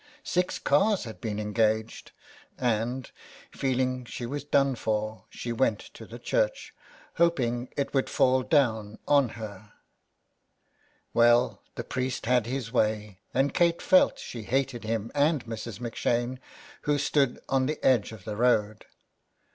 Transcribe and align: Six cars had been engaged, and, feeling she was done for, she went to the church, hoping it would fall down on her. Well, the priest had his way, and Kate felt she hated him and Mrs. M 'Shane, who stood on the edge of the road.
Six 0.23 0.57
cars 0.57 1.03
had 1.03 1.21
been 1.21 1.39
engaged, 1.39 2.11
and, 2.57 3.11
feeling 3.51 4.03
she 4.05 4.25
was 4.25 4.43
done 4.43 4.73
for, 4.73 5.25
she 5.29 5.51
went 5.53 5.77
to 5.93 6.07
the 6.07 6.17
church, 6.17 6.73
hoping 7.17 7.69
it 7.77 7.93
would 7.93 8.09
fall 8.09 8.41
down 8.41 8.97
on 9.07 9.29
her. 9.37 9.73
Well, 11.13 11.61
the 11.75 11.83
priest 11.83 12.25
had 12.25 12.47
his 12.47 12.71
way, 12.73 13.19
and 13.31 13.53
Kate 13.53 13.79
felt 13.79 14.17
she 14.17 14.41
hated 14.41 14.83
him 14.83 15.11
and 15.13 15.45
Mrs. 15.45 15.79
M 15.79 15.91
'Shane, 15.93 16.39
who 16.81 16.97
stood 16.97 17.39
on 17.47 17.67
the 17.67 17.77
edge 17.85 18.11
of 18.11 18.25
the 18.25 18.35
road. 18.35 18.85